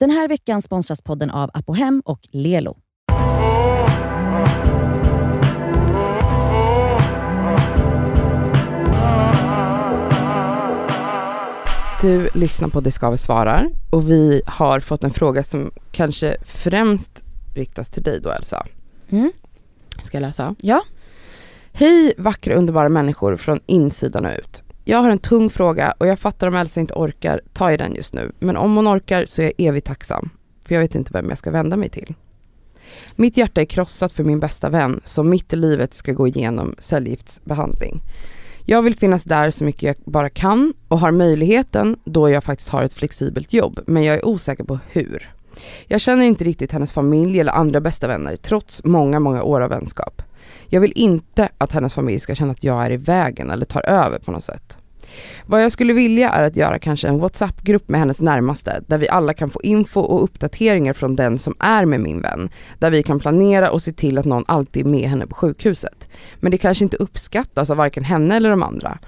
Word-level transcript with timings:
Den 0.00 0.10
här 0.10 0.28
veckan 0.28 0.62
sponsras 0.62 1.02
podden 1.02 1.30
av 1.30 1.50
Apohem 1.54 2.02
och 2.04 2.20
Lelo. 2.32 2.76
Du 12.02 12.28
lyssnar 12.34 12.68
på 12.68 12.80
Det 12.80 12.90
Skaver 12.90 13.16
svarar 13.16 13.70
och 13.90 14.10
vi 14.10 14.42
har 14.46 14.80
fått 14.80 15.04
en 15.04 15.10
fråga 15.10 15.42
som 15.42 15.70
kanske 15.92 16.36
främst 16.44 17.24
riktas 17.54 17.90
till 17.90 18.02
dig 18.02 18.20
då 18.20 18.30
Elsa. 18.30 18.66
Mm. 19.08 19.32
Ska 20.02 20.16
jag 20.16 20.22
läsa? 20.22 20.54
Ja. 20.60 20.82
Hej 21.72 22.14
vackra 22.18 22.54
underbara 22.54 22.88
människor 22.88 23.36
från 23.36 23.60
insidan 23.66 24.26
och 24.26 24.32
ut. 24.38 24.62
Jag 24.88 24.98
har 24.98 25.10
en 25.10 25.18
tung 25.18 25.50
fråga 25.50 25.94
och 25.98 26.06
jag 26.06 26.18
fattar 26.18 26.46
om 26.46 26.56
Elsa 26.56 26.80
inte 26.80 26.94
orkar 26.94 27.40
ta 27.52 27.72
i 27.72 27.76
den 27.76 27.94
just 27.94 28.14
nu. 28.14 28.32
Men 28.38 28.56
om 28.56 28.76
hon 28.76 28.88
orkar 28.88 29.26
så 29.26 29.42
är 29.42 29.44
jag 29.44 29.54
evigt 29.68 29.86
tacksam. 29.86 30.30
För 30.66 30.74
jag 30.74 30.82
vet 30.82 30.94
inte 30.94 31.10
vem 31.12 31.28
jag 31.28 31.38
ska 31.38 31.50
vända 31.50 31.76
mig 31.76 31.88
till. 31.88 32.14
Mitt 33.16 33.36
hjärta 33.36 33.60
är 33.60 33.64
krossat 33.64 34.12
för 34.12 34.24
min 34.24 34.40
bästa 34.40 34.68
vän 34.68 35.00
som 35.04 35.28
mitt 35.30 35.52
i 35.52 35.56
livet 35.56 35.94
ska 35.94 36.12
gå 36.12 36.28
igenom 36.28 36.74
cellgiftsbehandling. 36.78 38.00
Jag 38.64 38.82
vill 38.82 38.94
finnas 38.94 39.24
där 39.24 39.50
så 39.50 39.64
mycket 39.64 39.82
jag 39.82 39.96
bara 40.04 40.30
kan 40.30 40.74
och 40.88 40.98
har 40.98 41.10
möjligheten 41.10 41.96
då 42.04 42.30
jag 42.30 42.44
faktiskt 42.44 42.68
har 42.68 42.82
ett 42.82 42.94
flexibelt 42.94 43.52
jobb, 43.52 43.80
men 43.86 44.04
jag 44.04 44.16
är 44.16 44.26
osäker 44.26 44.64
på 44.64 44.78
hur. 44.92 45.30
Jag 45.86 46.00
känner 46.00 46.24
inte 46.24 46.44
riktigt 46.44 46.72
hennes 46.72 46.92
familj 46.92 47.40
eller 47.40 47.52
andra 47.52 47.80
bästa 47.80 48.08
vänner 48.08 48.36
trots 48.36 48.84
många, 48.84 49.20
många 49.20 49.42
år 49.42 49.60
av 49.60 49.70
vänskap. 49.70 50.22
Jag 50.68 50.80
vill 50.80 50.92
inte 50.94 51.48
att 51.58 51.72
hennes 51.72 51.94
familj 51.94 52.20
ska 52.20 52.34
känna 52.34 52.52
att 52.52 52.64
jag 52.64 52.84
är 52.84 52.90
i 52.90 52.96
vägen 52.96 53.50
eller 53.50 53.64
tar 53.64 53.88
över 53.88 54.18
på 54.18 54.32
något 54.32 54.44
sätt. 54.44 54.78
Vad 55.46 55.62
jag 55.62 55.72
skulle 55.72 55.92
vilja 55.92 56.30
är 56.30 56.42
att 56.42 56.56
göra 56.56 56.78
kanske 56.78 57.08
en 57.08 57.18
WhatsApp-grupp 57.18 57.88
med 57.88 58.00
hennes 58.00 58.20
närmaste, 58.20 58.82
där 58.86 58.98
vi 58.98 59.08
alla 59.08 59.34
kan 59.34 59.50
få 59.50 59.62
info 59.62 60.00
och 60.00 60.24
uppdateringar 60.24 60.92
från 60.92 61.16
den 61.16 61.38
som 61.38 61.54
är 61.58 61.84
med 61.84 62.00
min 62.00 62.20
vän. 62.20 62.50
Där 62.78 62.90
vi 62.90 63.02
kan 63.02 63.20
planera 63.20 63.70
och 63.70 63.82
se 63.82 63.92
till 63.92 64.18
att 64.18 64.24
någon 64.24 64.44
alltid 64.48 64.86
är 64.86 64.90
med 64.90 65.10
henne 65.10 65.26
på 65.26 65.34
sjukhuset. 65.34 66.08
Men 66.40 66.50
det 66.50 66.58
kanske 66.58 66.84
inte 66.84 66.96
uppskattas 66.96 67.70
av 67.70 67.76
varken 67.76 68.04
henne 68.04 68.36
eller 68.36 68.50
de 68.50 68.62
andra. 68.62 68.98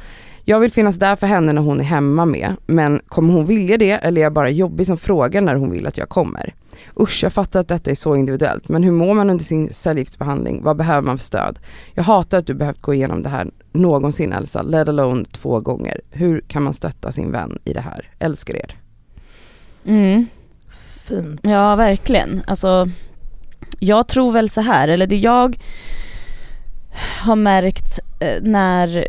Jag 0.49 0.61
vill 0.61 0.73
finnas 0.73 0.97
där 0.97 1.17
för 1.17 1.27
henne 1.27 1.53
när 1.53 1.63
hon 1.63 1.81
är 1.81 1.85
hemma 1.85 2.27
med, 2.27 2.57
men 2.67 3.01
kommer 3.09 3.35
hon 3.35 3.47
vilja 3.47 3.79
det 3.79 3.91
eller 3.91 4.21
är 4.21 4.23
jag 4.23 4.33
bara 4.33 4.51
jobbig 4.51 4.87
som 4.87 4.97
frågar 4.97 5.41
när 5.41 5.55
hon 5.55 5.71
vill 5.71 5.87
att 5.87 5.97
jag 5.97 6.09
kommer? 6.09 6.55
Usch, 7.01 7.23
jag 7.23 7.33
fattar 7.33 7.61
att 7.61 7.69
detta 7.69 7.91
är 7.91 7.95
så 7.95 8.17
individuellt, 8.17 8.69
men 8.69 8.83
hur 8.83 8.93
mår 8.93 9.15
man 9.15 9.31
under 9.31 9.45
sin 9.45 9.75
cellgiftsbehandling? 9.75 10.63
Vad 10.63 10.77
behöver 10.77 11.07
man 11.07 11.19
för 11.19 11.25
stöd? 11.25 11.59
Jag 11.95 12.03
hatar 12.03 12.39
att 12.39 12.47
du 12.47 12.55
behövt 12.55 12.81
gå 12.81 12.95
igenom 12.95 13.23
det 13.23 13.29
här 13.29 13.51
någonsin 13.73 14.33
Elsa, 14.33 14.63
let 14.63 14.89
alone 14.89 15.25
två 15.25 15.61
gånger. 15.61 16.01
Hur 16.11 16.41
kan 16.41 16.63
man 16.63 16.75
stötta 16.75 17.13
sin 17.13 17.33
vän 17.33 17.59
i 17.65 17.73
det 17.73 17.81
här? 17.81 18.11
Älskar 18.19 18.57
er. 18.57 18.77
Mm. 19.85 20.27
Fint. 21.05 21.41
Ja, 21.43 21.77
verkligen. 21.77 22.43
Alltså, 22.47 22.91
jag 23.79 24.09
tror 24.09 24.33
väl 24.33 24.51
så 24.51 24.61
här, 24.61 24.89
eller 24.89 25.07
det 25.07 25.17
jag 25.17 25.59
har 27.21 27.37
märkt 27.37 27.99
eh, 28.21 28.43
när 28.43 29.07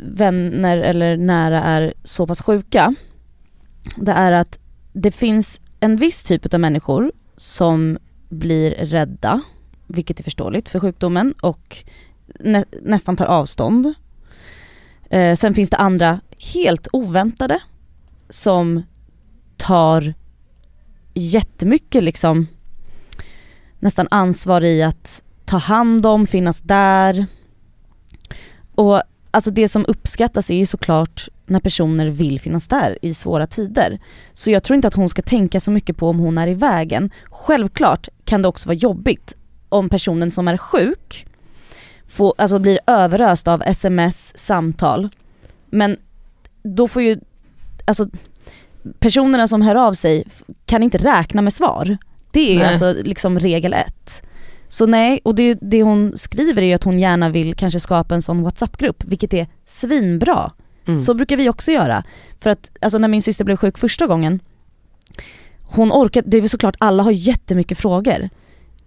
vänner 0.00 0.76
eller 0.76 1.16
nära 1.16 1.62
är 1.62 1.94
så 2.04 2.26
pass 2.26 2.42
sjuka, 2.42 2.94
det 3.96 4.12
är 4.12 4.32
att 4.32 4.58
det 4.92 5.10
finns 5.10 5.60
en 5.80 5.96
viss 5.96 6.22
typ 6.22 6.54
av 6.54 6.60
människor 6.60 7.12
som 7.36 7.98
blir 8.28 8.70
rädda, 8.70 9.40
vilket 9.86 10.20
är 10.20 10.24
förståeligt 10.24 10.68
för 10.68 10.80
sjukdomen 10.80 11.34
och 11.40 11.84
nä 12.40 12.64
nästan 12.82 13.16
tar 13.16 13.26
avstånd. 13.26 13.94
Eh, 15.10 15.36
sen 15.36 15.54
finns 15.54 15.70
det 15.70 15.76
andra 15.76 16.20
helt 16.38 16.88
oväntade 16.92 17.60
som 18.30 18.82
tar 19.56 20.14
jättemycket 21.14 22.04
liksom 22.04 22.46
nästan 23.78 24.08
ansvar 24.10 24.64
i 24.64 24.82
att 24.82 25.22
ta 25.44 25.56
hand 25.56 26.06
om, 26.06 26.26
finnas 26.26 26.60
där. 26.60 27.26
Och 28.74 29.02
alltså 29.34 29.50
det 29.50 29.68
som 29.68 29.84
uppskattas 29.88 30.50
är 30.50 30.54
ju 30.54 30.66
såklart 30.66 31.28
när 31.46 31.60
personer 31.60 32.06
vill 32.06 32.40
finnas 32.40 32.66
där 32.66 32.98
i 33.02 33.14
svåra 33.14 33.46
tider. 33.46 33.98
Så 34.32 34.50
jag 34.50 34.62
tror 34.62 34.74
inte 34.74 34.88
att 34.88 34.94
hon 34.94 35.08
ska 35.08 35.22
tänka 35.22 35.60
så 35.60 35.70
mycket 35.70 35.96
på 35.96 36.08
om 36.08 36.18
hon 36.18 36.38
är 36.38 36.48
i 36.48 36.54
vägen. 36.54 37.10
Självklart 37.24 38.08
kan 38.24 38.42
det 38.42 38.48
också 38.48 38.68
vara 38.68 38.76
jobbigt 38.76 39.34
om 39.68 39.88
personen 39.88 40.30
som 40.30 40.48
är 40.48 40.56
sjuk 40.56 41.26
får, 42.08 42.34
alltså 42.38 42.58
blir 42.58 42.78
överöst 42.86 43.48
av 43.48 43.62
sms, 43.62 44.38
samtal. 44.38 45.08
Men 45.66 45.96
då 46.62 46.88
får 46.88 47.02
ju, 47.02 47.20
alltså 47.84 48.08
personerna 48.98 49.48
som 49.48 49.62
hör 49.62 49.74
av 49.74 49.94
sig 49.94 50.24
kan 50.66 50.82
inte 50.82 50.98
räkna 50.98 51.42
med 51.42 51.52
svar. 51.52 51.96
Det 52.30 52.54
är 52.54 52.58
Nej. 52.58 52.68
alltså 52.68 52.92
liksom 52.92 53.38
regel 53.38 53.72
ett. 53.72 54.22
Så 54.74 54.86
nej, 54.86 55.20
och 55.24 55.34
det, 55.34 55.58
det 55.60 55.82
hon 55.82 56.18
skriver 56.18 56.62
är 56.62 56.66
ju 56.66 56.72
att 56.72 56.84
hon 56.84 56.98
gärna 56.98 57.30
vill 57.30 57.54
kanske 57.54 57.80
skapa 57.80 58.14
en 58.14 58.22
sån 58.22 58.42
WhatsApp-grupp, 58.42 59.04
vilket 59.04 59.34
är 59.34 59.46
svinbra. 59.66 60.52
Mm. 60.86 61.00
Så 61.00 61.14
brukar 61.14 61.36
vi 61.36 61.48
också 61.48 61.72
göra. 61.72 62.04
För 62.40 62.50
att 62.50 62.70
alltså 62.80 62.98
när 62.98 63.08
min 63.08 63.22
syster 63.22 63.44
blev 63.44 63.56
sjuk 63.56 63.78
första 63.78 64.06
gången, 64.06 64.40
hon 65.62 65.92
orkade, 65.92 66.30
det 66.30 66.36
är 66.36 66.40
väl 66.40 66.50
såklart 66.50 66.76
alla 66.78 67.02
har 67.02 67.10
jättemycket 67.10 67.78
frågor. 67.78 68.28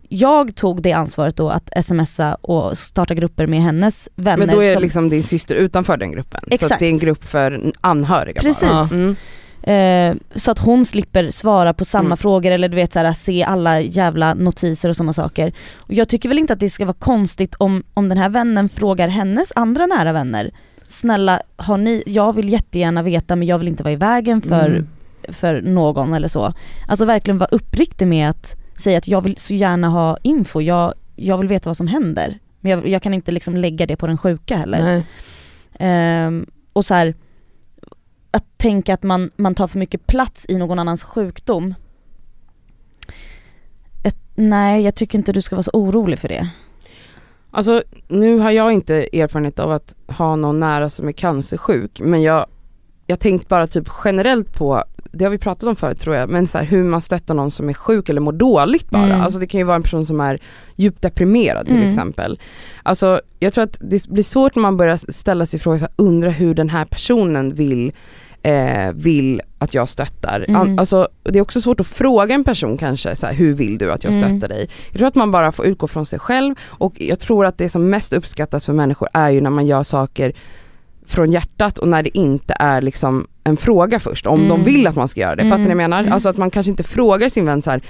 Jag 0.09 0.55
tog 0.55 0.81
det 0.81 0.93
ansvaret 0.93 1.35
då 1.35 1.49
att 1.49 1.85
smsa 1.85 2.35
och 2.35 2.77
starta 2.77 3.13
grupper 3.13 3.47
med 3.47 3.61
hennes 3.61 4.09
vänner. 4.15 4.45
Men 4.45 4.55
då 4.55 4.61
är 4.61 4.67
det 4.67 4.73
som, 4.73 4.81
liksom 4.81 5.09
din 5.09 5.23
syster 5.23 5.55
utanför 5.55 5.97
den 5.97 6.11
gruppen. 6.11 6.41
Så 6.43 6.53
Exakt. 6.53 6.71
att 6.71 6.79
det 6.79 6.85
är 6.85 6.91
en 6.91 6.99
grupp 6.99 7.23
för 7.23 7.73
anhöriga 7.81 8.41
Precis. 8.41 8.69
bara. 8.69 8.87
Mm. 8.93 9.15
Eh, 9.63 10.15
så 10.35 10.51
att 10.51 10.59
hon 10.59 10.85
slipper 10.85 11.29
svara 11.29 11.73
på 11.73 11.85
samma 11.85 12.05
Mm. 12.05 12.17
frågor 12.17 12.51
eller 12.51 12.69
du 12.69 12.75
vet 12.75 12.93
så 12.93 12.99
här, 12.99 13.13
se 13.13 13.43
alla 13.43 13.81
jävla 13.81 14.33
notiser 14.33 14.89
och 14.89 14.95
sådana 14.95 15.13
saker. 15.13 15.53
Och 15.77 15.93
jag 15.93 16.09
tycker 16.09 16.29
väl 16.29 16.39
inte 16.39 16.53
att 16.53 16.59
det 16.59 16.69
ska 16.69 16.85
vara 16.85 16.95
konstigt 16.99 17.55
om, 17.55 17.83
om 17.93 18.09
den 18.09 18.17
här 18.17 18.29
vännen 18.29 18.69
frågar 18.69 19.07
hennes 19.07 19.53
andra 19.55 19.85
nära 19.85 20.11
vänner. 20.13 20.51
Snälla, 20.87 21.41
har 21.55 21.77
ni, 21.77 22.03
jag 22.05 22.33
vill 22.33 22.49
jättegärna 22.49 23.03
veta 23.03 23.35
men 23.35 23.47
jag 23.47 23.57
vill 23.59 23.67
inte 23.67 23.83
vara 23.83 23.93
i 23.93 23.95
vägen 23.95 24.41
för, 24.41 24.67
Mm. 24.69 24.87
för 25.29 25.61
någon 25.61 26.13
eller 26.13 26.27
så. 26.27 26.53
Alltså 26.87 27.05
verkligen 27.05 27.37
vara 27.37 27.49
uppriktig 27.51 28.07
med 28.07 28.29
att 28.29 28.55
säga 28.75 28.97
att 28.97 29.07
jag 29.07 29.21
vill 29.21 29.37
så 29.37 29.53
gärna 29.53 29.89
ha 29.89 30.17
info, 30.23 30.61
jag, 30.61 30.93
jag 31.15 31.37
vill 31.37 31.47
veta 31.47 31.69
vad 31.69 31.77
som 31.77 31.87
händer. 31.87 32.39
Men 32.59 32.71
jag, 32.71 32.87
jag 32.87 33.01
kan 33.03 33.13
inte 33.13 33.31
liksom 33.31 33.55
lägga 33.57 33.85
det 33.85 33.95
på 33.95 34.07
den 34.07 34.17
sjuka 34.17 34.57
heller. 34.57 35.03
Ehm, 35.79 36.45
och 36.73 36.85
så 36.85 36.93
här, 36.93 37.13
att 38.31 38.57
tänka 38.57 38.93
att 38.93 39.03
man, 39.03 39.31
man 39.35 39.55
tar 39.55 39.67
för 39.67 39.79
mycket 39.79 40.07
plats 40.07 40.45
i 40.49 40.57
någon 40.57 40.79
annans 40.79 41.03
sjukdom. 41.03 41.73
Ett, 44.03 44.17
nej, 44.35 44.83
jag 44.83 44.95
tycker 44.95 45.17
inte 45.17 45.31
du 45.31 45.41
ska 45.41 45.55
vara 45.55 45.63
så 45.63 45.71
orolig 45.73 46.19
för 46.19 46.27
det. 46.27 46.49
Alltså 47.51 47.83
nu 48.07 48.39
har 48.39 48.51
jag 48.51 48.71
inte 48.71 49.19
erfarenhet 49.19 49.59
av 49.59 49.71
att 49.71 49.95
ha 50.07 50.35
någon 50.35 50.59
nära 50.59 50.89
som 50.89 51.07
är 51.07 51.11
cancersjuk 51.11 51.99
men 51.99 52.21
jag, 52.21 52.45
jag 53.05 53.19
tänkt 53.19 53.47
bara 53.47 53.67
typ 53.67 53.87
generellt 54.03 54.53
på, 54.53 54.83
det 55.11 55.23
har 55.25 55.31
vi 55.31 55.37
pratat 55.37 55.69
om 55.69 55.75
förut 55.75 55.99
tror 55.99 56.15
jag, 56.15 56.29
men 56.29 56.47
så 56.47 56.57
här, 56.57 56.65
hur 56.65 56.83
man 56.83 57.01
stöttar 57.01 57.33
någon 57.33 57.51
som 57.51 57.69
är 57.69 57.73
sjuk 57.73 58.09
eller 58.09 58.21
mår 58.21 58.31
dåligt 58.31 58.89
bara. 58.89 59.03
Mm. 59.05 59.21
Alltså 59.21 59.39
det 59.39 59.47
kan 59.47 59.59
ju 59.59 59.63
vara 59.63 59.75
en 59.75 59.83
person 59.83 60.05
som 60.05 60.19
är 60.19 60.39
djupt 60.75 61.01
deprimerad 61.01 61.65
till 61.67 61.75
Mm. 61.77 61.87
exempel. 61.89 62.39
Alltså 62.83 63.21
jag 63.39 63.53
tror 63.53 63.63
att 63.63 63.77
det 63.81 64.07
blir 64.07 64.23
svårt 64.23 64.55
när 64.55 64.61
man 64.61 64.77
börjar 64.77 65.11
ställa 65.11 65.45
sig 65.45 65.59
frågor, 65.59 65.77
så 65.77 65.85
här, 65.85 65.93
undra 65.95 66.29
hur 66.29 66.53
den 66.55 66.69
här 66.69 66.85
personen 66.85 67.53
vill 67.55 67.91
eh, 68.41 68.91
vill 68.93 69.41
att 69.59 69.73
jag 69.73 69.89
stöttar. 69.89 70.45
Mm. 70.47 70.79
Alltså, 70.79 71.07
det 71.23 71.37
är 71.39 71.41
också 71.41 71.61
svårt 71.61 71.79
att 71.79 71.87
fråga 71.87 72.35
en 72.35 72.43
person 72.43 72.77
kanske, 72.77 73.15
så 73.15 73.25
här, 73.25 73.33
hur 73.33 73.53
vill 73.53 73.77
du 73.77 73.91
att 73.91 74.03
jag 74.03 74.13
Mm. 74.13 74.39
stöttar 74.39 74.55
dig? 74.55 74.69
Jag 74.91 74.97
tror 74.99 75.07
att 75.07 75.15
man 75.15 75.31
bara 75.31 75.51
får 75.51 75.65
utgå 75.65 75.87
från 75.87 76.05
sig 76.05 76.19
själv 76.19 76.55
och 76.63 76.93
jag 77.01 77.19
tror 77.19 77.45
att 77.45 77.57
det 77.57 77.69
som 77.69 77.89
mest 77.89 78.13
uppskattas 78.13 78.65
för 78.65 78.73
människor 78.73 79.07
är 79.13 79.29
ju 79.29 79.41
när 79.41 79.49
man 79.49 79.65
gör 79.65 79.83
saker 79.83 80.33
från 81.05 81.31
hjärtat 81.31 81.77
och 81.79 81.87
när 81.87 82.03
det 82.03 82.17
inte 82.17 82.55
är 82.59 82.81
liksom 82.81 83.27
en 83.47 83.57
fråga 83.57 83.99
först, 83.99 84.27
om 84.27 84.39
de 84.47 84.51
Mm. 84.51 84.63
vill 84.63 84.87
att 84.87 84.95
man 84.95 85.07
ska 85.07 85.21
göra 85.21 85.35
det. 85.35 85.43
Fattar 85.43 85.57
ni 85.57 85.63
vad 85.63 85.71
jag 85.71 85.77
menar? 85.77 85.99
Mm. 85.99 86.13
Alltså 86.13 86.29
att 86.29 86.37
man 86.37 86.51
kanske 86.51 86.69
inte 86.69 86.83
frågar 86.83 87.29
sin 87.29 87.45
vän 87.45 87.61
så 87.61 87.69
här, 87.69 87.81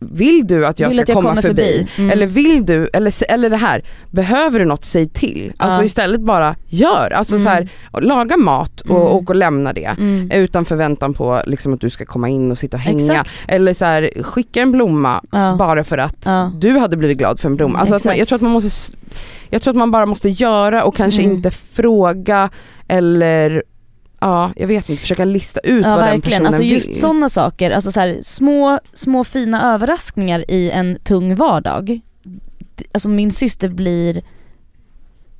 vill 0.00 0.46
du 0.46 0.66
att 0.66 0.80
jag 0.80 0.88
Vill 0.88 0.96
ska 0.96 1.02
att 1.02 1.08
jag 1.08 1.16
komma 1.16 1.42
förbi? 1.42 1.48
förbi? 1.62 1.88
Mm. 1.98 2.10
Eller 2.10 2.26
vill 2.26 2.66
du, 2.66 2.88
eller, 2.92 3.32
eller 3.32 3.50
det 3.50 3.56
här, 3.56 3.82
behöver 4.10 4.58
du 4.58 4.64
något, 4.64 4.84
säg 4.84 5.08
till. 5.08 5.52
Alltså 5.56 5.80
Ja. 5.82 5.84
istället 5.84 6.20
bara 6.20 6.56
gör, 6.68 7.10
alltså 7.10 7.38
så 7.38 7.48
här, 7.48 7.68
laga 8.00 8.36
mat 8.36 8.80
och, 8.80 8.90
Mm. 8.90 9.02
och, 9.02 9.36
lämna 9.36 9.72
det. 9.72 9.84
Mm. 9.98 10.30
Utan 10.30 10.64
förväntan 10.64 11.14
på 11.14 11.42
liksom 11.46 11.74
att 11.74 11.80
du 11.80 11.90
ska 11.90 12.04
komma 12.04 12.28
in 12.28 12.50
och 12.50 12.58
sitta 12.58 12.76
och 12.76 12.80
hänga. 12.82 13.12
Exakt. 13.12 13.30
Eller 13.48 13.74
så 13.74 13.84
här, 13.84 14.10
skicka 14.22 14.60
en 14.62 14.72
blomma 14.72 15.22
Ja. 15.32 15.56
bara 15.58 15.84
för 15.84 15.98
att 15.98 16.22
Ja. 16.24 16.52
du 16.60 16.78
hade 16.78 16.96
blivit 16.96 17.18
glad 17.18 17.40
för 17.40 17.48
en 17.48 17.56
blomma. 17.56 17.78
Alltså 17.78 17.94
att 17.94 18.04
man, 18.04 18.16
jag 18.18 18.28
tror 18.28 18.36
att 18.36 18.42
man 18.42 18.52
måste 18.52 18.92
jag 19.50 19.62
tror 19.62 19.70
att 19.72 19.78
man 19.78 19.90
bara 19.90 20.06
måste 20.06 20.28
göra 20.28 20.84
och 20.84 20.96
kanske 20.96 21.22
Mm. 21.22 21.36
inte 21.36 21.50
fråga 21.50 22.50
eller 22.88 23.62
ja, 24.22 24.52
jag 24.56 24.66
vet 24.66 24.88
inte, 24.88 25.02
försöka 25.02 25.24
lista 25.24 25.60
ut 25.60 25.84
Ja 25.84 25.90
vad 25.90 25.98
den 25.98 26.08
verkligen, 26.08 26.22
personen 26.22 26.46
alltså 26.46 26.62
just 26.62 26.88
vill. 26.88 27.00
sådana 27.00 27.28
saker, 27.28 27.70
alltså 27.70 27.92
så 27.92 28.00
här, 28.00 28.18
små, 28.22 28.78
små 28.94 29.24
fina 29.24 29.74
överraskningar 29.74 30.50
i 30.50 30.70
en 30.70 30.98
tung 31.04 31.34
vardag. 31.34 32.00
Alltså 32.92 33.08
min 33.08 33.32
syster 33.32 33.68
blir 33.68 34.22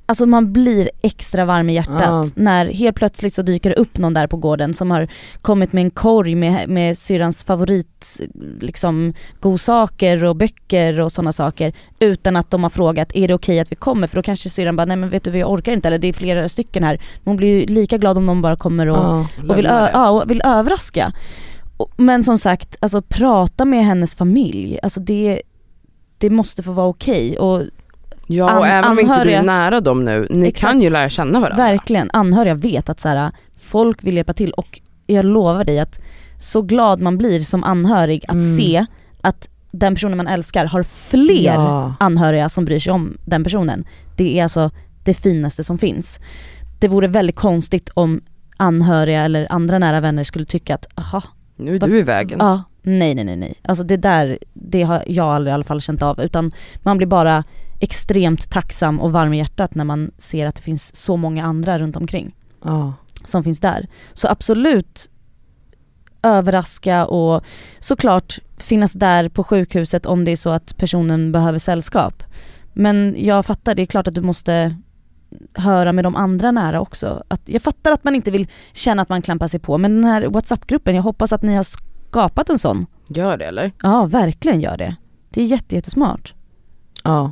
Alltså 0.05 0.25
man 0.25 0.53
blir 0.53 0.89
extra 1.01 1.45
varm 1.45 1.69
i 1.69 1.73
hjärtat 1.73 2.01
Ja. 2.01 2.23
när 2.35 2.65
helt 2.65 2.95
plötsligt 2.95 3.33
så 3.33 3.41
dyker 3.41 3.69
det 3.69 3.75
upp 3.75 3.97
någon 3.97 4.13
där 4.13 4.27
på 4.27 4.37
gården 4.37 4.73
som 4.73 4.91
har 4.91 5.07
kommit 5.41 5.73
med 5.73 5.83
en 5.83 5.91
korg 5.91 6.35
med, 6.35 6.69
med 6.69 6.97
syrrans 6.97 7.43
favorit 7.43 8.21
liksom 8.59 9.13
godsaker 9.39 10.23
och 10.23 10.35
böcker 10.35 10.99
och 10.99 11.11
sådana 11.11 11.33
saker 11.33 11.73
utan 11.99 12.35
att 12.35 12.51
de 12.51 12.63
har 12.63 12.69
frågat 12.69 13.15
är 13.15 13.27
det 13.27 13.33
okej 13.33 13.59
att 13.59 13.71
vi 13.71 13.75
kommer? 13.75 14.07
För 14.07 14.15
då 14.15 14.21
kanske 14.23 14.49
syrran 14.49 14.75
bara 14.75 14.85
nej 14.85 14.97
men 14.97 15.09
vet 15.09 15.23
du 15.23 15.31
vi 15.31 15.43
orkar 15.43 15.71
inte 15.71 15.87
eller 15.87 15.97
det 15.97 16.07
är 16.07 16.13
flera 16.13 16.49
stycken 16.49 16.83
här. 16.83 16.97
Men 17.23 17.31
hon 17.31 17.37
blir 17.37 17.59
ju 17.59 17.65
lika 17.65 17.97
glad 17.97 18.17
om 18.17 18.25
de 18.25 18.41
bara 18.41 18.55
kommer 18.55 18.87
och, 18.87 18.97
Ja. 18.97 19.27
och, 19.49 19.57
vill, 19.57 19.65
ja, 19.65 20.09
och 20.09 20.31
vill 20.31 20.41
överraska. 20.45 21.11
Men 21.97 22.23
som 22.23 22.37
sagt, 22.37 22.75
alltså 22.79 23.01
prata 23.01 23.65
med 23.65 23.85
hennes 23.85 24.15
familj, 24.15 24.79
alltså 24.83 24.99
det, 24.99 25.41
det 26.17 26.29
måste 26.29 26.63
få 26.63 26.71
vara 26.71 26.87
okej 26.87 27.37
och 27.39 27.61
Ja 28.27 28.43
och 28.57 28.65
An- 28.65 28.71
även 28.71 28.91
om 28.91 28.99
inte 28.99 29.13
du 29.13 29.19
anhöriga- 29.19 29.39
är 29.39 29.43
nära 29.43 29.81
dem 29.81 30.05
nu, 30.05 30.27
ni 30.29 30.47
Exakt. 30.47 30.71
kan 30.71 30.81
ju 30.81 30.89
lära 30.89 31.09
känna 31.09 31.39
varandra. 31.39 31.63
Verkligen, 31.63 32.09
anhöriga 32.13 32.53
vet 32.55 32.89
att 32.89 32.99
så 32.99 33.07
här, 33.09 33.31
folk 33.59 34.03
vill 34.03 34.15
hjälpa 34.15 34.33
till 34.33 34.51
och 34.51 34.81
jag 35.07 35.25
lovar 35.25 35.63
dig 35.63 35.79
att 35.79 35.99
så 36.39 36.61
glad 36.61 37.01
man 37.01 37.17
blir 37.17 37.39
som 37.39 37.63
anhörig 37.63 38.25
att 38.27 38.33
Mm. 38.35 38.57
se 38.57 38.85
att 39.21 39.47
den 39.71 39.95
personen 39.95 40.17
man 40.17 40.27
älskar 40.27 40.65
har 40.65 40.83
fler 40.83 41.53
Ja. 41.53 41.93
anhöriga 41.99 42.49
som 42.49 42.65
bryr 42.65 42.79
sig 42.79 42.91
om 42.93 43.17
den 43.25 43.43
personen. 43.43 43.85
Det 44.17 44.39
är 44.39 44.43
alltså 44.43 44.69
det 45.03 45.13
finaste 45.13 45.63
som 45.63 45.77
finns. 45.77 46.19
Det 46.79 46.87
vore 46.87 47.07
väldigt 47.07 47.35
konstigt 47.35 47.89
om 47.93 48.21
anhöriga 48.57 49.21
eller 49.21 49.47
andra 49.51 49.79
nära 49.79 49.99
vänner 50.01 50.23
skulle 50.23 50.45
tycka 50.45 50.75
att, 50.75 50.85
aha, 50.95 51.23
Nu 51.55 51.75
är 51.75 51.79
du 51.79 51.97
i 51.97 52.01
vägen. 52.01 52.37
ja, 52.41 52.63
nej 52.83 53.15
nej 53.15 53.23
nej 53.25 53.35
nej. 53.35 53.53
Alltså 53.61 53.83
det 53.83 53.97
där, 53.97 54.39
det 54.53 54.83
har 54.83 55.03
jag 55.07 55.25
aldrig 55.27 55.51
i 55.51 55.53
alla 55.53 55.63
fall 55.63 55.81
känt 55.81 56.01
av 56.01 56.19
utan 56.21 56.51
man 56.77 56.97
blir 56.97 57.07
bara 57.07 57.43
extremt 57.79 58.49
tacksam 58.51 58.99
och 58.99 59.11
varm 59.11 59.33
i 59.33 59.37
hjärtat 59.37 59.75
när 59.75 59.83
man 59.85 60.11
ser 60.17 60.47
att 60.47 60.55
det 60.55 60.61
finns 60.61 60.95
så 60.95 61.17
många 61.17 61.43
andra 61.45 61.79
runt 61.79 61.95
omkring 61.95 62.35
Ja. 62.63 62.93
som 63.25 63.43
finns 63.43 63.59
där. 63.59 63.87
Så 64.13 64.27
absolut 64.27 65.09
överraska 66.21 67.05
och 67.05 67.43
såklart 67.79 68.39
finnas 68.57 68.93
där 68.93 69.29
på 69.29 69.43
sjukhuset 69.43 70.05
om 70.05 70.25
det 70.25 70.31
är 70.31 70.35
så 70.35 70.49
att 70.49 70.77
personen 70.77 71.31
behöver 71.31 71.59
sällskap. 71.59 72.23
Men 72.73 73.15
jag 73.17 73.45
fattar, 73.45 73.75
det 73.75 73.81
är 73.81 73.85
klart 73.85 74.07
att 74.07 74.15
du 74.15 74.21
måste 74.21 74.75
höra 75.53 75.91
med 75.93 76.03
de 76.05 76.15
andra 76.15 76.51
nära 76.51 76.81
också. 76.81 77.23
Att, 77.27 77.41
jag 77.45 77.61
fattar 77.61 77.91
att 77.91 78.03
man 78.03 78.15
inte 78.15 78.31
vill 78.31 78.47
känna 78.73 79.01
att 79.01 79.09
man 79.09 79.21
klampar 79.21 79.47
sig 79.47 79.59
på 79.59 79.77
men 79.77 79.95
den 79.95 80.03
här 80.11 80.27
WhatsApp-gruppen, 80.27 80.95
jag 80.95 81.03
hoppas 81.03 81.33
att 81.33 81.41
ni 81.41 81.55
har 81.55 81.65
skapat 82.13 82.49
en 82.49 82.59
sån. 82.59 82.85
Gör 83.07 83.37
det 83.37 83.45
eller? 83.45 83.71
Ja, 83.83 84.05
verkligen 84.05 84.61
gör 84.61 84.77
det. 84.77 84.95
Det 85.29 85.41
är 85.41 85.45
jätte, 85.45 85.75
jättesmart. 85.75 86.33
Ja. 87.03 87.31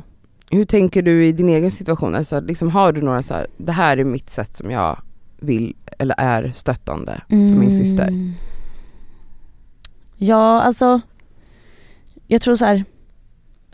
Hur 0.50 0.64
tänker 0.64 1.02
du 1.02 1.26
i 1.26 1.32
din 1.32 1.48
egen 1.48 1.70
situation? 1.70 2.14
Alltså, 2.14 2.40
liksom, 2.40 2.70
har 2.70 2.92
du 2.92 3.02
några 3.02 3.22
så 3.22 3.34
här, 3.34 3.46
det 3.56 3.72
här 3.72 3.96
är 3.96 4.04
mitt 4.04 4.30
sätt 4.30 4.54
som 4.54 4.70
jag 4.70 4.98
vill 5.40 5.76
eller 5.98 6.14
är 6.18 6.52
stöttande 6.54 7.20
för 7.28 7.36
min 7.36 7.70
syster? 7.70 8.08
Mm. 8.08 8.32
Ja, 10.16 10.62
alltså 10.62 11.00
jag 12.26 12.42
tror 12.42 12.56
så 12.56 12.64
här 12.64 12.84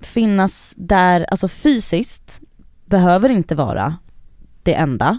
finnas 0.01 0.75
där, 0.77 1.27
alltså 1.31 1.49
fysiskt 1.49 2.41
behöver 2.87 3.29
inte 3.29 3.55
vara 3.55 3.97
det 4.63 4.75
enda. 4.75 5.19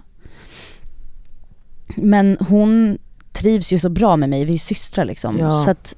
Men 1.95 2.37
hon 2.39 2.97
trivs 3.31 3.73
ju 3.73 3.79
så 3.79 3.89
bra 3.89 4.17
med 4.17 4.29
mig, 4.29 4.45
vi 4.45 4.53
är 4.53 4.57
systrar 4.57 5.05
liksom. 5.05 5.37
Ja. 5.37 5.51
Så 5.51 5.71
att, 5.71 5.95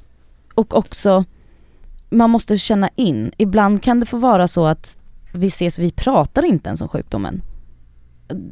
och 0.56 0.78
också, 0.78 1.26
man 2.10 2.30
måste 2.30 2.58
känna 2.58 2.90
in, 2.96 3.32
ibland 3.38 3.84
kan 3.84 4.00
det 4.00 4.06
få 4.06 4.18
vara 4.18 4.48
så 4.48 4.66
att 4.66 4.98
vi 5.34 5.48
ses 5.48 5.80
vi 5.80 5.92
pratar 5.92 6.46
inte 6.46 6.70
ens 6.70 6.82
om 6.82 6.88
sjukdomen. 6.88 7.42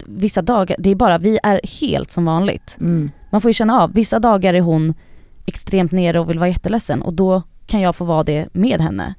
Vissa 0.06 0.42
dagar, 0.42 0.76
det 0.80 0.90
är 0.90 0.96
bara, 0.96 1.18
vi 1.18 1.40
är 1.44 1.62
helt 1.82 2.12
som 2.12 2.26
vanligt. 2.26 2.78
Mm. 2.80 3.12
Man 3.32 3.42
får 3.42 3.50
ju 3.50 3.54
känna 3.54 3.82
av, 3.82 3.94
vissa 3.94 4.20
dagar 4.20 4.54
är 4.54 4.62
hon 4.62 4.94
extremt 5.46 5.92
nere 5.92 6.20
och 6.20 6.30
vill 6.30 6.40
vara 6.40 6.50
jätteledsen 6.50 7.02
och 7.02 7.14
då 7.14 7.42
kan 7.68 7.82
jag 7.82 7.96
få 7.96 8.06
vara 8.06 8.24
det 8.24 8.48
med 8.54 8.82
henne. 8.82 9.16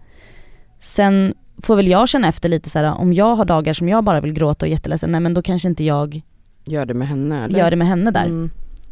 Sen 0.81 1.35
får 1.63 1.77
väl 1.77 1.89
jag 1.89 2.09
känna 2.09 2.29
efter 2.29 2.49
lite 2.49 2.71
så 2.71 2.79
här, 2.79 2.95
om 2.95 3.13
jag 3.13 3.37
har 3.37 3.45
dagar 3.45 3.75
som 3.75 3.89
jag 3.89 4.05
bara 4.05 4.21
vill 4.21 4.33
gråta 4.33 4.67
och 4.67 4.69
är 4.69 4.73
jätteledsen, 4.73 5.13
nej 5.13 5.21
men 5.21 5.35
då 5.35 5.43
kanske 5.43 5.69
inte 5.69 5.85
jag 5.85 6.23
Gör 6.65 6.87
det 6.87 6.95
med 6.95 7.09
henne 7.09 7.45
eller? 7.45 7.59
gör 7.59 7.71
det 7.71 7.77
med 7.77 7.89
henne 7.89 8.11
där. 8.11 8.25
Mm. 8.25 8.51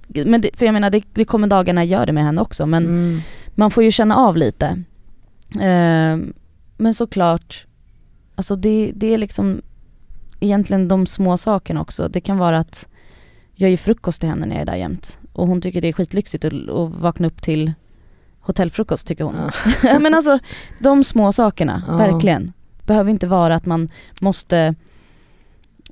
Men 0.09 0.41
det, 0.41 0.57
för 0.57 0.65
jag 0.67 0.73
menar 0.73 0.91
det, 0.91 1.03
det 1.13 1.25
kommer 1.25 1.49
dagar 1.49 1.73
när 1.75 1.83
jag 1.83 1.89
gör 2.01 2.07
det 2.07 2.13
med 2.13 2.25
henne 2.25 2.41
också 2.41 2.67
men 2.67 2.87
Mm. 2.87 3.21
man 3.55 3.71
får 3.71 3.85
ju 3.85 3.91
känna 3.91 4.17
av 4.17 4.37
lite. 4.37 4.83
Ehm, 5.61 6.33
men 6.77 6.95
såklart, 6.95 7.67
alltså 8.35 8.57
det, 8.57 8.93
det 8.95 9.15
är 9.15 9.19
liksom 9.19 9.63
egentligen 10.41 10.89
de 10.89 11.07
små 11.07 11.37
sakerna 11.37 11.81
också. 11.81 12.09
Det 12.09 12.21
kan 12.21 12.39
vara 12.39 12.59
att 12.59 12.87
jag 13.55 13.71
gör 13.71 13.77
frukost 13.77 14.21
till 14.21 14.29
henne 14.29 14.47
när 14.47 14.55
jag 14.55 14.63
är 14.63 14.67
där 14.67 14.77
jämt. 14.77 15.19
Och 15.33 15.47
hon 15.47 15.61
tycker 15.61 15.81
det 15.81 15.89
är 15.89 15.93
skitlyxigt 15.93 16.45
att, 16.45 16.53
att 16.53 16.91
vakna 17.01 17.27
upp 17.27 17.43
till 17.43 17.73
hotellfrukost 18.41 19.07
tycker 19.07 19.25
hon. 19.25 19.35
Ja. 19.83 19.99
men 19.99 20.15
alltså 20.15 20.39
de 20.81 21.05
små 21.05 21.33
sakerna, 21.33 21.83
Ja. 21.89 21.97
verkligen. 21.97 22.53
Behöver 22.87 23.11
inte 23.11 23.27
vara 23.27 23.55
att 23.55 23.67
man 23.67 23.89
måste 24.21 24.75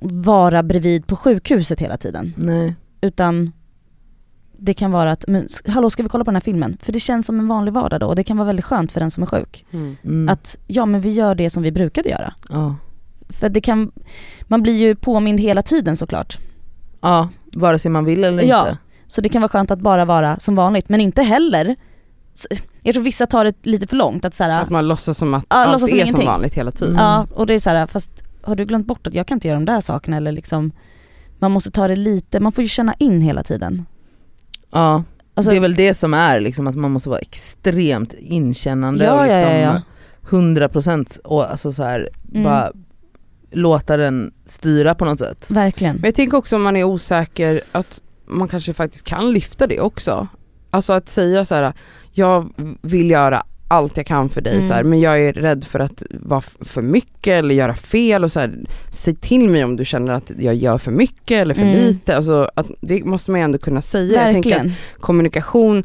vara 0.01 0.63
bredvid 0.63 1.07
på 1.07 1.15
sjukhuset 1.15 1.79
hela 1.79 1.97
tiden. 1.97 2.33
Nej. 2.37 2.75
Utan 3.01 3.51
det 4.59 4.73
kan 4.73 4.91
vara 4.91 5.11
att, 5.11 5.25
men 5.27 5.47
hallå 5.67 5.89
ska 5.89 6.03
vi 6.03 6.09
kolla 6.09 6.23
på 6.23 6.31
den 6.31 6.35
här 6.35 6.41
filmen? 6.41 6.77
För 6.81 6.93
det 6.93 6.99
känns 6.99 7.25
som 7.25 7.39
en 7.39 7.47
vanlig 7.47 7.73
vardag 7.73 7.99
då 7.99 8.07
och 8.07 8.15
det 8.15 8.23
kan 8.23 8.37
vara 8.37 8.45
väldigt 8.47 8.65
skönt 8.65 8.91
för 8.91 8.99
den 8.99 9.11
som 9.11 9.23
är 9.23 9.27
sjuk. 9.27 9.65
Mm. 9.71 9.95
Mm. 10.03 10.29
Att 10.29 10.57
ja 10.67 10.85
men 10.85 11.01
vi 11.01 11.09
gör 11.11 11.35
det 11.35 11.49
som 11.49 11.63
vi 11.63 11.71
brukade 11.71 12.09
göra. 12.09 12.33
Ja. 12.49 12.75
För 13.29 13.49
det 13.49 13.61
kan, 13.61 13.91
man 14.43 14.61
blir 14.61 14.73
ju 14.77 14.95
påmind 14.95 15.39
hela 15.39 15.61
tiden 15.61 15.97
såklart. 15.97 16.37
ja, 17.01 17.29
vare 17.55 17.79
sig 17.79 17.91
man 17.91 18.05
vill 18.05 18.23
eller 18.23 18.43
Ja. 18.43 18.59
inte. 18.59 18.77
Så 19.07 19.21
det 19.21 19.29
kan 19.29 19.41
vara 19.41 19.49
skönt 19.49 19.71
att 19.71 19.79
bara 19.79 20.05
vara 20.05 20.39
som 20.39 20.55
vanligt 20.55 20.89
men 20.89 21.01
inte 21.01 21.21
heller, 21.21 21.75
så- 22.33 22.47
jag 22.83 22.93
tror 22.93 23.03
vissa 23.03 23.25
tar 23.25 23.45
det 23.45 23.53
lite 23.65 23.87
för 23.87 23.95
långt 23.95 24.25
att 24.25 24.35
såhär, 24.35 24.61
Att 24.61 24.69
man 24.69 24.87
låtsas 24.87 25.17
som 25.17 25.33
att 25.33 25.45
Ja, 25.49 25.55
allt 25.55 25.79
som 25.79 25.85
är 25.85 25.89
som 25.89 25.97
ingenting. 25.99 26.25
vanligt 26.27 26.53
hela 26.53 26.71
tiden. 26.71 26.93
Mm. 26.93 27.03
ja 27.05 27.27
och 27.35 27.45
det 27.47 27.53
är 27.53 27.59
såhär, 27.59 27.87
fast 27.87 28.23
har 28.41 28.55
du 28.55 28.65
glömt 28.65 28.87
bort 28.87 29.07
att 29.07 29.13
jag 29.13 29.27
kan 29.27 29.35
inte 29.35 29.47
göra 29.47 29.59
de 29.59 29.65
där 29.65 29.81
sakerna 29.81 30.17
eller 30.17 30.31
liksom 30.31 30.71
man 31.39 31.51
måste 31.51 31.71
ta 31.71 31.87
det 31.87 31.95
lite, 31.95 32.39
man 32.39 32.51
får 32.51 32.61
ju 32.61 32.67
känna 32.67 32.93
in 32.93 33.21
hela 33.21 33.43
tiden. 33.43 33.85
Ja, 34.71 35.03
Alltså, 35.33 35.51
det 35.51 35.57
är 35.57 35.61
väl 35.61 35.75
det 35.75 35.93
som 35.93 36.13
är 36.13 36.39
liksom 36.39 36.67
att 36.67 36.75
man 36.75 36.91
måste 36.91 37.09
vara 37.09 37.19
extremt 37.19 38.13
inkännande 38.13 39.05
Ja, 39.05 39.13
och 39.21 39.27
ja, 39.27 39.33
liksom 39.39 39.51
ja, 39.55 39.59
ja. 39.59 39.81
100% 40.29 41.19
och 41.19 41.51
alltså 41.51 41.71
så 41.71 41.83
här, 41.83 42.09
Mm. 42.31 42.43
bara 42.43 42.71
låta 43.51 43.97
den 43.97 44.33
styra 44.45 44.95
på 44.95 45.05
något 45.05 45.19
sätt. 45.19 45.51
verkligen. 45.51 45.95
Men 45.95 46.03
jag 46.05 46.15
tänker 46.15 46.37
också 46.37 46.55
om 46.55 46.61
man 46.63 46.75
är 46.75 46.83
osäker 46.83 47.61
att 47.71 48.01
man 48.25 48.47
kanske 48.47 48.73
faktiskt 48.73 49.05
kan 49.07 49.31
lyfta 49.31 49.67
det 49.67 49.79
också. 49.81 50.27
Alltså 50.69 50.93
att 50.93 51.09
säga 51.09 51.45
så 51.45 51.55
här: 51.55 51.73
jag 52.11 52.49
vill 52.81 53.09
göra 53.11 53.43
allt 53.67 53.97
jag 53.97 54.05
kan 54.05 54.29
för 54.29 54.41
dig 54.41 54.55
Mm. 54.55 54.67
så 54.67 54.73
här, 54.73 54.83
men 54.83 54.99
jag 54.99 55.21
är 55.21 55.33
rädd 55.33 55.63
för 55.63 55.79
att 55.79 56.03
vara 56.09 56.41
för 56.41 56.81
mycket 56.81 57.33
eller 57.33 57.55
göra 57.55 57.75
fel 57.75 58.23
och 58.23 58.31
så 58.31 58.39
här, 58.39 58.65
säg 58.91 59.15
till 59.15 59.49
mig 59.49 59.63
om 59.63 59.75
du 59.75 59.85
känner 59.85 60.13
att 60.13 60.31
jag 60.39 60.55
gör 60.55 60.77
för 60.77 60.91
mycket 60.91 61.31
eller 61.41 61.53
för 61.53 61.61
Mm. 61.61 61.75
lite. 61.75 62.15
Alltså 62.15 62.49
att 62.55 62.67
det 62.81 63.05
måste 63.05 63.31
man 63.31 63.39
ju 63.39 63.43
ändå 63.43 63.57
kunna 63.57 63.81
säga. 63.81 64.23
Jag 64.25 64.33
tänker 64.33 64.49
att 64.51 64.55
Verkligen. 64.57 64.75
kommunikation, 64.99 65.83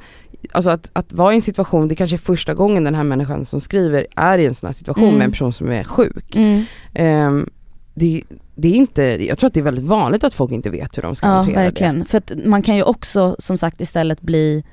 alltså 0.53 0.71
att, 0.71 0.91
att 0.93 1.13
vara 1.13 1.33
i 1.33 1.37
en 1.37 1.43
situation, 1.43 1.89
det 1.89 1.95
kanske 1.95 2.17
är 2.17 2.19
första 2.19 2.55
gången 2.55 2.85
den 2.85 2.95
här 2.95 3.03
människan 3.05 3.45
som 3.45 3.61
skriver 3.61 4.07
är 4.17 4.39
i 4.39 4.47
en 4.47 4.55
sån 4.55 4.67
här 4.67 4.75
situation 4.75 5.05
Mm. 5.05 5.19
med 5.19 5.25
en 5.25 5.31
person 5.31 5.53
som 5.53 5.71
är 5.71 5.85
sjuk. 5.85 6.37
Mm. 6.37 6.65
Ehm, 6.95 7.51
det, 7.95 8.23
det 8.55 8.69
är 8.69 8.75
inte, 8.75 9.03
jag 9.03 9.39
tror 9.39 9.49
att 9.49 9.55
det 9.55 9.61
är 9.61 9.65
väldigt 9.65 9.85
vanligt 9.85 10.25
att 10.25 10.35
folk 10.35 10.53
inte 10.53 10.71
vet 10.71 10.99
hur 10.99 11.03
de 11.03 11.15
ska 11.17 11.27
Ja 11.27 11.33
hantera 11.33 11.63
verkligen. 11.63 12.05
För 12.05 12.19
att 12.19 12.33
man 12.45 12.63
kan 12.63 12.77
ju 12.77 12.83
också 12.83 13.37
som 13.39 13.59
sagt 13.59 13.81
istället 13.81 14.21
bli 14.21 14.65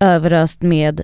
överöst 0.00 0.62
med 0.62 1.00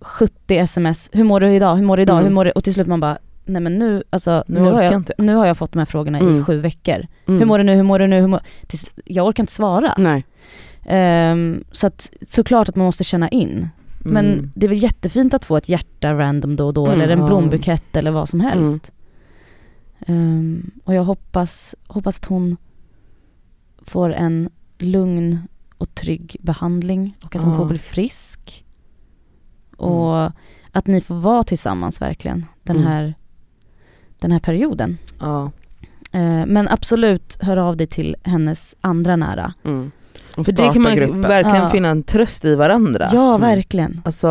70 0.00 0.56
sms, 0.58 1.10
hur 1.12 1.24
mår 1.24 1.40
du 1.40 1.48
idag, 1.54 1.74
hur 1.76 1.82
mår 1.84 1.96
du 1.96 2.02
idag, 2.02 2.14
Mm. 2.18 2.24
hur 2.24 2.34
mår 2.34 2.44
du? 2.44 2.50
Och 2.50 2.64
till 2.64 2.74
slut 2.74 2.86
man 2.86 3.00
bara, 3.00 3.18
nej 3.44 3.62
men 3.62 3.78
nu, 3.78 4.02
alltså, 4.10 4.44
Nu 4.46 4.60
nu, 4.60 4.70
har, 4.70 4.82
jag, 4.82 4.94
inte. 4.94 5.12
nu 5.18 5.34
har 5.34 5.46
jag 5.46 5.56
fått 5.58 5.72
de 5.72 5.78
här 5.78 5.86
frågorna 5.86 6.20
i 6.20 6.22
Mm. 6.22 6.44
sju 6.44 6.58
veckor. 6.58 6.94
det. 6.98 7.06
Mm. 7.28 7.38
Hur 7.40 7.46
mår 7.46 7.58
du 7.58 7.64
nu, 7.64 7.74
hur 7.74 7.82
mår 7.82 7.98
du 7.98 8.06
nu, 8.06 8.20
hur 8.20 8.26
mår... 8.26 8.40
Till, 8.66 8.78
slut- 8.78 9.00
jag 9.04 9.26
orkar 9.26 9.42
inte 9.42 9.52
svara. 9.52 9.94
Nej. 9.98 10.24
Ehm, 10.86 11.64
så 11.72 11.86
att 11.86 12.10
såklart 12.26 12.68
att 12.68 12.76
man 12.76 12.84
måste 12.86 13.04
känna 13.04 13.28
in. 13.28 13.68
Men 14.04 14.26
Mm. 14.32 14.50
det 14.54 14.66
är 14.66 14.68
väl 14.68 14.82
jättefint 14.82 15.34
att 15.34 15.44
få 15.44 15.56
ett 15.56 15.68
hjärta 15.68 16.14
random 16.14 16.56
då 16.56 16.66
och 16.66 16.74
då 16.74 16.86
Mm, 16.86 17.00
eller 17.00 17.12
en 17.12 17.18
ja. 17.20 17.26
blombukett 17.26 17.96
eller 17.96 18.10
vad 18.10 18.28
som 18.28 18.40
helst. 18.40 18.92
Ehm, 20.06 20.70
och 20.84 20.94
jag 20.94 21.04
hoppas, 21.04 21.74
hoppas 21.86 22.16
att 22.16 22.24
hon 22.24 22.56
får 23.82 24.12
en 24.12 24.50
lugn 24.78 25.38
och 25.78 25.94
trygg 25.94 26.36
behandling 26.40 27.16
och 27.24 27.36
att 27.36 27.42
hon 27.42 27.52
Ja. 27.52 27.58
får 27.58 27.64
bli 27.66 27.78
frisk. 27.78 28.64
Och 29.80 30.32
att 30.72 30.86
ni 30.86 31.00
får 31.00 31.14
vara 31.14 31.42
tillsammans 31.44 32.00
verkligen 32.00 32.46
den 32.62 32.76
Mm. 32.76 32.88
här, 32.88 33.14
den 34.18 34.32
här 34.32 34.40
perioden. 34.40 34.98
Ja. 35.20 35.50
Ehm, 36.12 36.48
men 36.48 36.68
absolut 36.68 37.38
hör 37.40 37.56
av 37.56 37.76
dig 37.76 37.86
till 37.86 38.16
hennes 38.22 38.76
andra 38.80 39.16
nära. 39.16 39.54
Mm. 39.64 39.90
Och 40.36 40.44
För 40.46 40.52
det 40.52 40.72
kan 40.72 40.82
man 40.82 40.96
gruppen. 40.96 41.20
verkligen 41.22 41.62
Ja. 41.62 41.68
finna 41.70 41.88
en 41.88 42.02
tröst 42.02 42.44
i 42.44 42.54
varandra. 42.54 43.08
Ja, 43.12 43.28
Mm. 43.34 43.40
verkligen. 43.40 44.00
Alltså, 44.04 44.28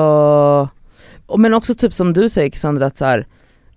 och 1.26 1.40
men 1.40 1.54
också 1.54 1.76
typ 1.76 1.94
som 1.94 2.14
du 2.14 2.30
säger 2.30 2.50
Cassandra, 2.50 2.86
att, 2.86 2.98
så 2.98 3.06
här, 3.06 3.28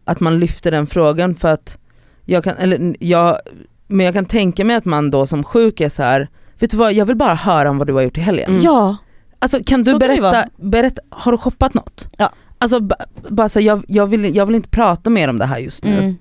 att 0.04 0.20
man 0.20 0.38
lyfter 0.40 0.70
den 0.70 0.86
frågan 0.86 1.34
för 1.34 1.48
att 1.48 1.78
Jag 2.24 2.44
kan, 2.44 2.56
eller 2.56 2.96
jag, 3.00 3.38
men 3.86 4.06
jag 4.06 4.14
kan 4.14 4.24
tänka 4.24 4.64
mig 4.64 4.76
att 4.76 4.84
man 4.84 5.10
då 5.10 5.26
som 5.26 5.44
sjuk 5.44 5.80
är 5.80 5.88
så 5.88 6.02
här. 6.02 6.28
vet 6.58 6.70
du 6.70 6.76
vad 6.76 6.92
jag 6.92 7.06
vill 7.06 7.16
bara 7.16 7.34
höra 7.34 7.70
om 7.70 7.78
vad 7.78 7.86
du 7.86 7.92
har 7.92 8.00
gjort 8.02 8.18
i 8.18 8.20
helgen. 8.20 8.50
Mm. 8.50 8.60
Ja, 8.62 8.96
Alltså 9.42 9.58
kan 9.66 9.82
du 9.82 9.90
kan 9.90 9.98
berätta, 9.98 10.44
berätta, 10.56 11.02
har 11.10 11.32
du 11.32 11.38
shoppat 11.38 11.74
något? 11.74 12.08
Ja. 12.16 12.30
Alltså 12.58 12.80
ba- 12.80 12.94
bara 13.28 13.48
så 13.48 13.60
jag, 13.60 13.84
jag, 13.88 14.06
vill, 14.06 14.36
jag 14.36 14.46
vill 14.46 14.54
inte 14.56 14.68
prata 14.68 15.10
mer 15.10 15.28
om 15.28 15.38
det 15.38 15.46
här 15.46 15.58
just 15.58 15.84
nu. 15.84 15.98
mm. 15.98 16.16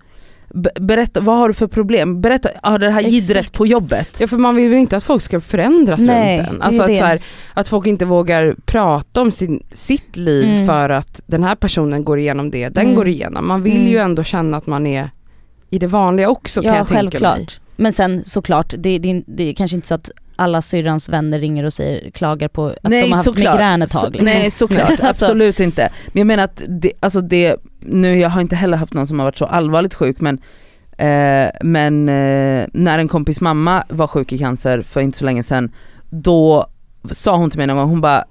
Be- 0.53 0.71
berätta, 0.79 1.19
vad 1.19 1.37
har 1.37 1.47
du 1.47 1.53
för 1.53 1.67
problem? 1.67 2.21
Berätta, 2.21 2.49
har 2.63 2.79
det 2.79 2.91
här 2.91 3.01
jiddret 3.01 3.51
på 3.53 3.65
jobbet? 3.67 4.17
Ja 4.21 4.27
för 4.27 4.37
man 4.37 4.55
vill 4.55 4.69
väl 4.69 4.77
inte 4.79 4.97
att 4.97 5.03
folk 5.03 5.21
ska 5.21 5.41
förändras 5.41 5.99
Nej, 5.99 6.39
runt 6.39 6.49
en. 6.49 6.61
Alltså 6.61 6.83
att, 6.83 6.97
så 6.97 7.03
här, 7.05 7.21
att 7.53 7.67
folk 7.67 7.87
inte 7.87 8.05
vågar 8.05 8.55
prata 8.65 9.21
om 9.21 9.31
sin, 9.31 9.63
sitt 9.71 10.15
liv 10.15 10.45
Mm. 10.49 10.67
för 10.67 10.89
att 10.89 11.21
den 11.25 11.43
här 11.43 11.55
personen 11.55 12.03
går 12.03 12.19
igenom 12.19 12.51
det, 12.51 12.69
den 12.69 12.83
Mm. 12.83 12.95
går 12.95 13.07
igenom. 13.07 13.47
Man 13.47 13.63
vill 13.63 13.75
Mm. 13.75 13.87
ju 13.87 13.97
ändå 13.97 14.23
känna 14.23 14.57
att 14.57 14.67
man 14.67 14.87
är 14.87 15.09
i 15.69 15.79
det 15.79 15.87
vanliga 15.87 16.29
också 16.29 16.61
kan 16.61 16.71
ja 16.71 16.77
jag 16.77 16.87
tänka 16.87 17.03
mig. 17.03 17.11
självklart. 17.11 17.59
Men 17.75 17.91
sen 17.93 18.23
såklart, 18.25 18.73
det, 18.77 18.97
det, 18.99 19.23
det 19.27 19.43
är 19.49 19.53
kanske 19.53 19.75
inte 19.75 19.87
så 19.87 19.93
att 19.93 20.09
alla 20.41 20.61
syrrans 20.61 21.09
vänner 21.09 21.39
ringer 21.39 21.63
och 21.63 21.73
säger, 21.73 22.11
klagar 22.11 22.47
på 22.47 22.65
att 22.67 22.91
de 22.91 23.01
har 23.01 23.15
haft 23.15 23.35
migrän 23.35 23.81
ett 23.81 23.91
tag. 23.91 24.01
Så, 24.01 24.09
Liksom. 24.09 24.25
nej 24.25 24.51
såklart, 24.51 24.89
Alltså- 24.89 25.05
absolut 25.25 25.59
inte. 25.59 25.89
Men 26.07 26.19
jag 26.19 26.27
menar 26.27 26.43
att 26.43 26.61
det, 26.67 26.91
alltså 26.99 27.21
det, 27.21 27.55
nu 27.79 28.19
jag 28.19 28.29
har 28.29 28.41
inte 28.41 28.55
heller 28.55 28.77
haft 28.77 28.93
någon 28.93 29.07
som 29.07 29.19
har 29.19 29.25
varit 29.25 29.37
så 29.37 29.45
allvarligt 29.45 29.93
sjuk 29.95 30.17
men 30.19 30.39
eh, 30.97 31.49
men 31.61 32.09
eh, 32.09 32.65
när 32.73 32.99
en 32.99 33.07
kompis 33.07 33.41
mamma 33.41 33.83
var 33.89 34.07
sjuk 34.07 34.33
i 34.33 34.37
cancer 34.37 34.81
för 34.81 35.01
inte 35.01 35.17
så 35.17 35.25
länge 35.25 35.43
sedan, 35.43 35.71
då 36.09 36.67
sa 37.11 37.35
hon 37.37 37.49
till 37.49 37.57
mig 37.57 37.67
någon 37.67 37.77
gång, 37.77 37.89
hon 37.89 38.01
bara 38.01 38.23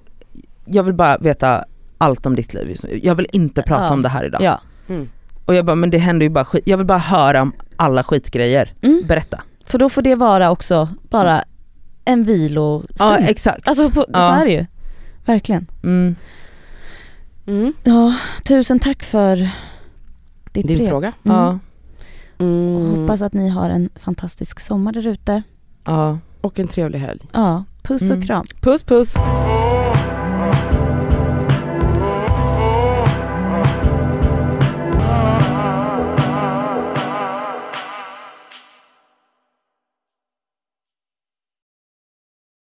jag 0.64 0.82
vill 0.82 0.94
bara 0.94 1.18
veta 1.18 1.64
allt 1.98 2.26
om 2.26 2.36
ditt 2.36 2.54
liv 2.54 2.68
just 2.68 2.82
nu. 2.82 3.00
Jag 3.02 3.14
vill 3.14 3.26
inte 3.32 3.62
prata 3.62 3.84
Ja. 3.84 3.92
om 3.92 4.02
det 4.02 4.08
här 4.08 4.24
idag. 4.24 4.42
Ja. 4.42 4.60
Mm. 4.88 5.08
Och 5.44 5.54
jag 5.54 5.64
bara, 5.64 5.74
men 5.76 5.90
det 5.90 5.98
händer 5.98 6.24
ju 6.26 6.30
bara 6.30 6.44
skit, 6.44 6.62
jag 6.66 6.76
vill 6.76 6.86
bara 6.86 6.98
höra 6.98 7.42
om 7.42 7.52
alla 7.76 8.02
skitgrejer. 8.02 8.72
Mm. 8.82 9.02
Berätta. 9.08 9.40
För 9.66 9.78
då 9.78 9.88
får 9.88 10.02
det 10.02 10.14
vara 10.14 10.50
också 10.50 10.88
bara 11.02 11.44
en 12.12 12.24
vilostund. 12.24 12.90
Ja 12.98 13.18
exakt. 13.18 13.68
Alltså 13.68 13.90
på, 13.90 14.00
så 14.02 14.06
Ja. 14.12 14.36
är 14.40 14.44
det 14.46 14.52
ju. 14.52 14.66
Verkligen. 15.24 15.66
mm. 15.82 16.16
Mm. 17.46 17.72
Ja, 17.84 18.14
tusen 18.44 18.78
tack 18.78 19.02
för 19.02 19.36
ditt 20.52 20.66
Din 20.66 20.78
brev. 20.78 20.88
fråga? 20.88 21.12
Mm. 21.24 21.36
Ja. 21.36 21.58
Mm. 22.38 22.86
Hoppas 23.00 23.22
att 23.22 23.32
ni 23.32 23.48
har 23.48 23.70
en 23.70 23.88
fantastisk 23.96 24.60
sommar 24.60 24.92
där 24.92 25.06
ute. 25.06 25.42
ja. 25.84 26.18
Och 26.40 26.58
en 26.58 26.68
trevlig 26.68 26.98
helg. 26.98 27.20
Ja, 27.32 27.64
puss 27.82 28.02
Mm. 28.02 28.18
och 28.18 28.24
kram. 28.26 28.44
Puss 28.60 28.82
puss. 28.82 29.14